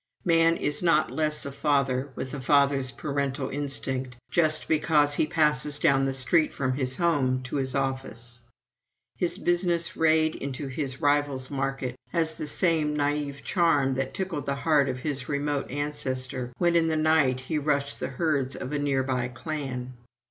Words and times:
Man 0.25 0.57
is 0.57 0.81
not 0.81 1.11
less 1.11 1.45
a 1.45 1.51
father, 1.51 2.09
with 2.15 2.33
a 2.33 2.39
father's 2.41 2.89
parental 2.89 3.49
instinct, 3.49 4.17
just 4.31 4.67
because 4.67 5.13
he 5.13 5.27
passes 5.27 5.77
down 5.77 6.05
the 6.05 6.13
street 6.15 6.55
from 6.55 6.73
his 6.73 6.95
home 6.95 7.43
to 7.43 7.57
his 7.57 7.75
office. 7.75 8.39
His 9.17 9.37
business 9.37 9.95
raid 9.95 10.33
into 10.35 10.65
his 10.69 11.01
rival's 11.01 11.51
market 11.51 11.95
has 12.09 12.33
the 12.33 12.47
same 12.47 12.97
naïve 12.97 13.43
charm 13.43 13.93
that 13.93 14.15
tickled 14.15 14.47
the 14.47 14.55
heart 14.55 14.89
of 14.89 14.97
his 14.97 15.29
remote 15.29 15.69
ancestor 15.69 16.51
when 16.57 16.75
in 16.75 16.87
the 16.87 16.97
night 16.97 17.41
he 17.41 17.59
rushed 17.59 17.99
the 17.99 18.07
herds 18.07 18.55
of 18.55 18.73
a 18.73 18.79
near 18.79 19.03
by 19.03 19.27
clan. 19.27 19.93